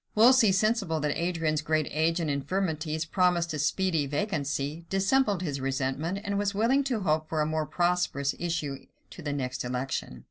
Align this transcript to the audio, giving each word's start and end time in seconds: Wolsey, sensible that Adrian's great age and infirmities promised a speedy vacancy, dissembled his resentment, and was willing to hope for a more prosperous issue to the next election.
Wolsey, 0.15 0.51
sensible 0.51 0.99
that 1.01 1.15
Adrian's 1.15 1.61
great 1.61 1.87
age 1.91 2.19
and 2.19 2.27
infirmities 2.27 3.05
promised 3.05 3.53
a 3.53 3.59
speedy 3.59 4.07
vacancy, 4.07 4.83
dissembled 4.89 5.43
his 5.43 5.61
resentment, 5.61 6.17
and 6.23 6.39
was 6.39 6.55
willing 6.55 6.83
to 6.85 7.01
hope 7.01 7.29
for 7.29 7.39
a 7.39 7.45
more 7.45 7.67
prosperous 7.67 8.33
issue 8.39 8.87
to 9.11 9.21
the 9.21 9.31
next 9.31 9.63
election. 9.63 10.19